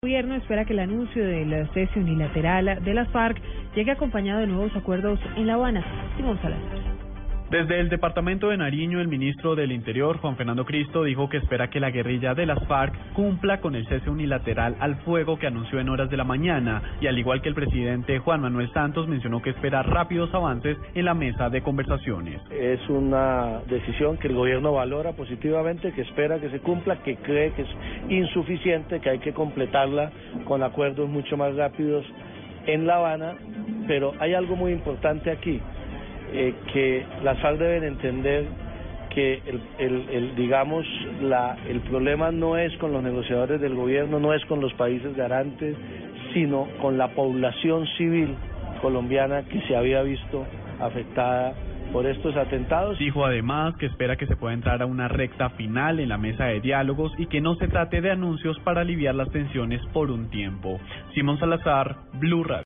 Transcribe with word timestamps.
El 0.00 0.10
gobierno 0.10 0.36
espera 0.36 0.64
que 0.64 0.74
el 0.74 0.78
anuncio 0.78 1.26
del 1.26 1.68
cese 1.74 1.98
unilateral 1.98 2.84
de 2.84 2.94
las 2.94 3.08
FARC 3.08 3.42
llegue 3.74 3.90
acompañado 3.90 4.38
de 4.38 4.46
nuevos 4.46 4.70
acuerdos 4.76 5.18
en 5.34 5.48
La 5.48 5.54
Habana. 5.54 5.84
Simón 6.16 6.40
Salazar. 6.40 6.77
Desde 7.50 7.80
el 7.80 7.88
departamento 7.88 8.50
de 8.50 8.58
Nariño, 8.58 9.00
el 9.00 9.08
ministro 9.08 9.54
del 9.54 9.72
Interior, 9.72 10.18
Juan 10.18 10.36
Fernando 10.36 10.66
Cristo, 10.66 11.04
dijo 11.04 11.30
que 11.30 11.38
espera 11.38 11.70
que 11.70 11.80
la 11.80 11.90
guerrilla 11.90 12.34
de 12.34 12.44
las 12.44 12.62
FARC 12.66 12.94
cumpla 13.14 13.62
con 13.62 13.74
el 13.74 13.88
cese 13.88 14.10
unilateral 14.10 14.76
al 14.80 14.96
fuego 14.96 15.38
que 15.38 15.46
anunció 15.46 15.80
en 15.80 15.88
horas 15.88 16.10
de 16.10 16.18
la 16.18 16.24
mañana. 16.24 16.82
Y 17.00 17.06
al 17.06 17.18
igual 17.18 17.40
que 17.40 17.48
el 17.48 17.54
presidente 17.54 18.18
Juan 18.18 18.42
Manuel 18.42 18.70
Santos 18.74 19.08
mencionó 19.08 19.40
que 19.40 19.48
espera 19.48 19.82
rápidos 19.82 20.34
avances 20.34 20.76
en 20.94 21.06
la 21.06 21.14
mesa 21.14 21.48
de 21.48 21.62
conversaciones. 21.62 22.38
Es 22.50 22.86
una 22.90 23.60
decisión 23.66 24.18
que 24.18 24.28
el 24.28 24.34
gobierno 24.34 24.72
valora 24.72 25.12
positivamente, 25.12 25.92
que 25.92 26.02
espera 26.02 26.38
que 26.40 26.50
se 26.50 26.60
cumpla, 26.60 27.02
que 27.02 27.16
cree 27.16 27.52
que 27.52 27.62
es 27.62 27.68
insuficiente, 28.10 29.00
que 29.00 29.08
hay 29.08 29.20
que 29.20 29.32
completarla 29.32 30.12
con 30.44 30.62
acuerdos 30.62 31.08
mucho 31.08 31.38
más 31.38 31.56
rápidos 31.56 32.04
en 32.66 32.86
La 32.86 32.96
Habana, 32.96 33.36
pero 33.86 34.12
hay 34.20 34.34
algo 34.34 34.54
muy 34.54 34.72
importante 34.72 35.30
aquí 35.30 35.62
eh, 36.32 36.54
que 36.72 37.04
las 37.22 37.38
FARC 37.40 37.58
deben 37.58 37.84
entender 37.84 38.46
que 39.10 39.42
el, 39.46 39.60
el, 39.78 40.08
el, 40.10 40.36
digamos 40.36 40.86
la, 41.22 41.56
el 41.68 41.80
problema 41.80 42.30
no 42.30 42.56
es 42.56 42.76
con 42.76 42.92
los 42.92 43.02
negociadores 43.02 43.60
del 43.60 43.74
gobierno, 43.74 44.20
no 44.20 44.34
es 44.34 44.44
con 44.46 44.60
los 44.60 44.72
países 44.74 45.16
garantes, 45.16 45.76
sino 46.34 46.68
con 46.80 46.98
la 46.98 47.08
población 47.08 47.86
civil 47.96 48.34
colombiana 48.80 49.42
que 49.44 49.60
se 49.62 49.76
había 49.76 50.02
visto 50.02 50.46
afectada 50.80 51.54
por 51.92 52.06
estos 52.06 52.36
atentados. 52.36 52.98
Dijo 52.98 53.24
además 53.24 53.74
que 53.76 53.86
espera 53.86 54.16
que 54.16 54.26
se 54.26 54.36
pueda 54.36 54.54
entrar 54.54 54.82
a 54.82 54.86
una 54.86 55.08
recta 55.08 55.50
final 55.50 56.00
en 56.00 56.10
la 56.10 56.18
mesa 56.18 56.44
de 56.44 56.60
diálogos 56.60 57.12
y 57.18 57.26
que 57.26 57.40
no 57.40 57.54
se 57.56 57.68
trate 57.68 58.00
de 58.00 58.10
anuncios 58.10 58.58
para 58.60 58.82
aliviar 58.82 59.14
las 59.14 59.30
tensiones 59.30 59.80
por 59.92 60.10
un 60.10 60.28
tiempo. 60.30 60.78
Simón 61.14 61.38
Salazar, 61.38 61.96
Blue 62.14 62.44
Radio. 62.44 62.64